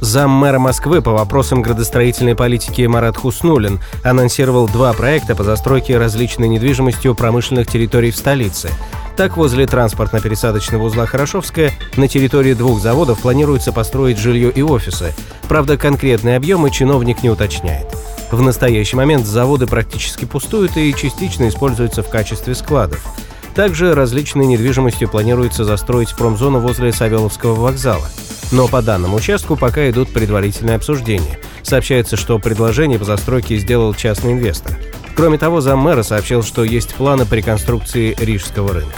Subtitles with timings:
[0.00, 6.48] Зам мэра Москвы по вопросам градостроительной политики Марат Хуснулин анонсировал два проекта по застройке различной
[6.48, 8.70] недвижимостью промышленных территорий в столице.
[9.18, 15.12] Так, возле транспортно-пересадочного узла Хорошовская на территории двух заводов планируется построить жилье и офисы.
[15.48, 17.86] Правда, конкретные объемы чиновник не уточняет.
[18.30, 23.04] В настоящий момент заводы практически пустуют и частично используются в качестве складов.
[23.54, 28.08] Также различной недвижимостью планируется застроить промзону возле Савеловского вокзала.
[28.52, 31.38] Но по данному участку пока идут предварительные обсуждения.
[31.62, 34.72] Сообщается, что предложение по застройке сделал частный инвестор.
[35.16, 38.96] Кроме того, заммэра сообщил, что есть планы по реконструкции Рижского рынка.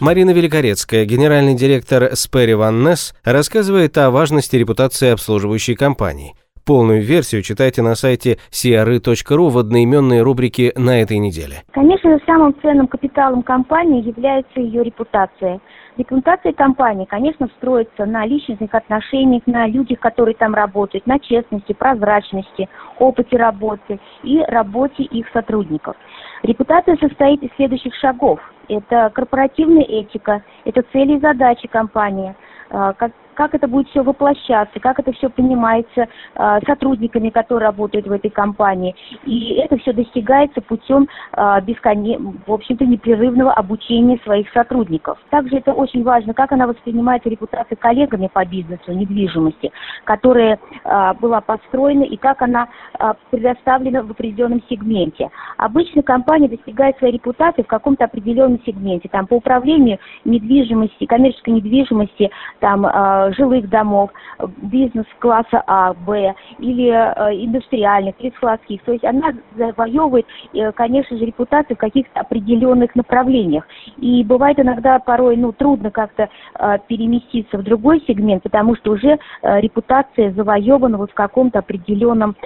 [0.00, 6.34] Марина Великорецкая, генеральный директор Sperry Van Ness, рассказывает о важности репутации обслуживающей компании.
[6.64, 11.64] Полную версию читайте на сайте crы.ru в одноименной рубрике на этой неделе.
[11.72, 15.60] Конечно, самым ценным капиталом компании является ее репутация–
[15.98, 22.68] Репутация компании, конечно, строится на личностных отношениях, на людях, которые там работают, на честности, прозрачности,
[23.00, 25.96] опыте работы и работе их сотрудников.
[26.44, 28.38] Репутация состоит из следующих шагов.
[28.68, 32.36] Это корпоративная этика, это цели и задачи компании,
[32.70, 38.12] как как это будет все воплощаться, как это все понимается э, сотрудниками, которые работают в
[38.12, 38.96] этой компании.
[39.24, 42.18] И это все достигается путем э, бесконе...
[42.18, 45.18] в общем-то, непрерывного обучения своих сотрудников.
[45.30, 49.70] Также это очень важно, как она воспринимается репутация коллегами по бизнесу, недвижимости,
[50.02, 52.66] которая э, была построена и как она
[52.98, 55.30] э, предоставлена в определенном сегменте.
[55.58, 62.32] Обычно компания достигает своей репутации в каком-то определенном сегменте, там по управлению недвижимости, коммерческой недвижимости,
[62.60, 64.10] там э, жилых домов,
[64.62, 68.82] бизнес класса А, Б или э, индустриальных, или складских.
[68.82, 73.66] То есть она завоевывает, э, конечно же, репутацию в каких-то определенных направлениях.
[73.96, 76.28] И бывает иногда порой ну, трудно как-то
[76.58, 82.36] э, переместиться в другой сегмент, потому что уже репутация завоевана вот в каком-то определенном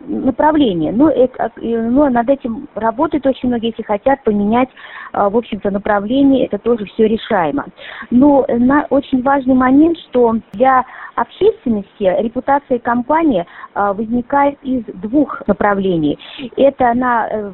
[0.00, 0.90] направлении.
[0.90, 4.68] Ну, это, ну, над этим работают очень многие, если хотят поменять,
[5.12, 7.66] в общем-то, направление, это тоже все решаемо.
[8.10, 10.84] Но на, очень важный момент, что для
[11.20, 16.18] общественности репутация компании а, возникает из двух направлений.
[16.56, 17.52] Это она э,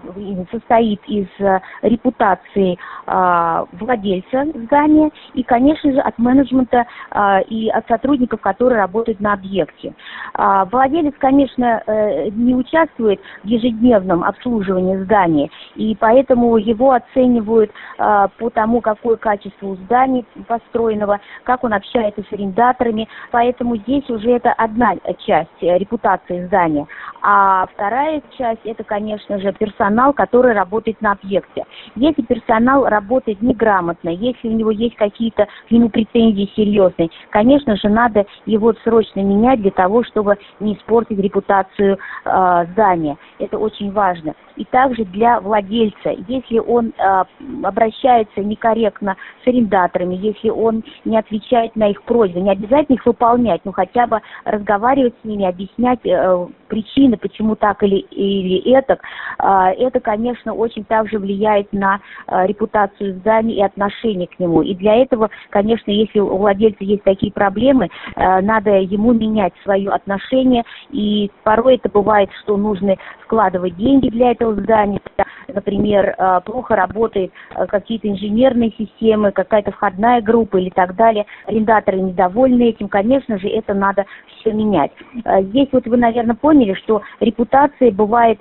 [0.51, 7.87] состоит из э, репутации а, владельца здания и, конечно же, от менеджмента а, и от
[7.89, 9.95] сотрудников, которые работают на объекте.
[10.35, 18.81] Владелец, конечно, э, не участвует в ежедневном обслуживании здания, и поэтому его оценивают по тому,
[18.81, 23.09] какое качество у здания построенного, как он общается с арендаторами.
[23.31, 24.95] Поэтому здесь уже это одна
[25.27, 26.87] часть репутации здания.
[27.23, 31.65] А вторая часть это, конечно же, персонал, который работает на объекте.
[31.95, 37.89] Если персонал работает неграмотно, если у него есть какие-то к нему претензии серьезные, конечно же,
[37.89, 43.17] надо его срочно менять для того, чтобы не испортить репутацию э, здания.
[43.39, 44.35] Это очень важно.
[44.57, 47.25] И также для владельца, если он э,
[47.63, 53.61] обращается некорректно с арендаторами, если он не отвечает на их просьбы, не обязательно их выполнять,
[53.65, 58.99] но хотя бы разговаривать с ними, объяснять э, причины, почему так или, или это,
[59.39, 59.47] э,
[59.79, 64.63] это, конечно, очень также влияет на э, репутацию здания и отношение к нему.
[64.63, 69.91] И для этого, конечно, если у владельца есть такие проблемы, э, надо ему менять свое
[69.91, 70.65] отношение.
[70.91, 75.01] И порой это бывает, что нужно вкладывать деньги для этого здания,
[75.49, 82.01] например, э, плохо работают э, какие-то инженерные системы, какая-то входная группа или так далее, арендаторы
[82.01, 84.05] недовольны этим, конечно же, это надо
[84.41, 84.93] все менять.
[85.25, 88.41] Э, здесь вот вы, наверное, поняли, что репутация бывает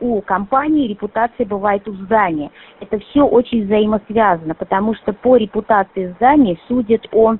[0.00, 2.50] у компании, репутация бывает у здания.
[2.80, 7.36] Это все очень взаимосвязано, потому что по репутации здания судят о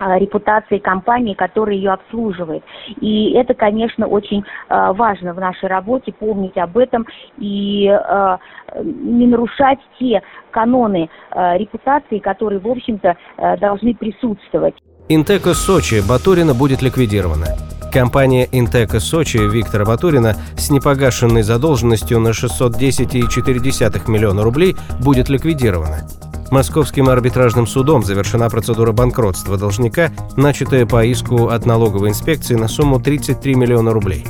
[0.00, 2.62] репутации компании, которая ее обслуживает.
[3.00, 7.06] И это, конечно, очень а, важно в нашей работе, помнить об этом
[7.38, 8.38] и а,
[8.82, 13.16] не нарушать те каноны репутации, которые, в общем-то,
[13.58, 14.74] должны присутствовать.
[15.08, 17.46] Интека Сочи Батурина будет ликвидирована.
[17.92, 26.08] Компания Интека Сочи Виктора Батурина с непогашенной задолженностью на 610,4 миллиона рублей будет ликвидирована.
[26.50, 33.00] Московским арбитражным судом завершена процедура банкротства должника, начатая по иску от налоговой инспекции на сумму
[33.00, 34.24] 33 миллиона рублей.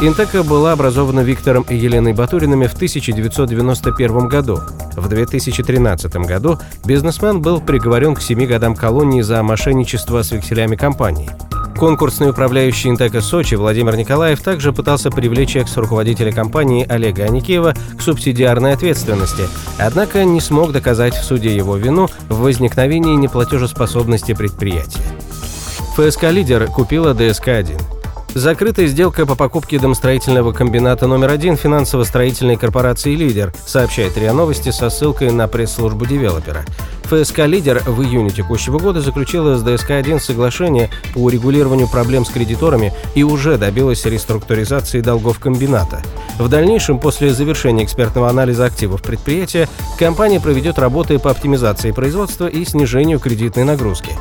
[0.00, 4.58] Интека была образована Виктором и Еленой Батуриными в 1991 году.
[4.96, 11.30] В 2013 году бизнесмен был приговорен к 7 годам колонии за мошенничество с векселями компании.
[11.82, 18.74] Конкурсный управляющий Интека Сочи Владимир Николаев также пытался привлечь экс-руководителя компании Олега Аникеева к субсидиарной
[18.74, 19.48] ответственности,
[19.78, 25.02] однако не смог доказать в суде его вину в возникновении неплатежеспособности предприятия.
[25.96, 28.01] ФСК «Лидер» купила ДСК-1.
[28.34, 34.88] Закрытая сделка по покупке домостроительного комбината номер один финансово-строительной корпорации «Лидер», сообщает РИА Новости со
[34.88, 36.64] ссылкой на пресс-службу девелопера.
[37.04, 42.94] ФСК «Лидер» в июне текущего года заключила с ДСК-1 соглашение по урегулированию проблем с кредиторами
[43.14, 46.00] и уже добилась реструктуризации долгов комбината.
[46.38, 49.68] В дальнейшем, после завершения экспертного анализа активов предприятия,
[49.98, 54.12] компания проведет работы по оптимизации производства и снижению кредитной нагрузки.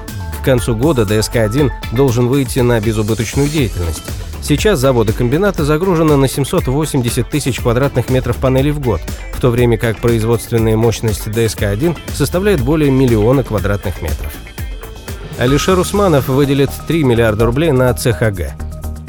[0.42, 4.02] К концу года ДСК-1 должен выйти на безубыточную деятельность.
[4.42, 9.02] Сейчас заводы комбината загружены на 780 тысяч квадратных метров панелей в год,
[9.34, 14.34] в то время как производственная мощность ДСК-1 составляет более миллиона квадратных метров.
[15.38, 18.54] Алишер Усманов выделит 3 миллиарда рублей на ЦХГ.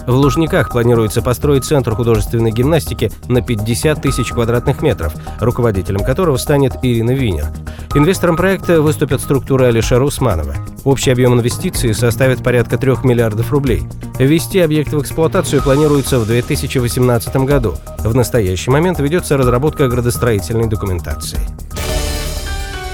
[0.07, 6.75] В Лужниках планируется построить центр художественной гимнастики на 50 тысяч квадратных метров, руководителем которого станет
[6.83, 7.47] Ирина Винер.
[7.95, 10.55] Инвестором проекта выступят структуры Алишера Усманова.
[10.85, 13.83] Общий объем инвестиций составит порядка 3 миллиардов рублей.
[14.19, 17.75] Ввести объект в эксплуатацию планируется в 2018 году.
[17.99, 21.39] В настоящий момент ведется разработка градостроительной документации.